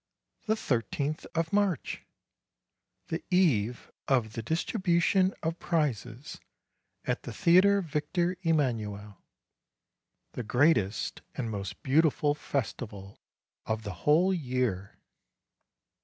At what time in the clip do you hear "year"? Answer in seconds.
14.33-14.97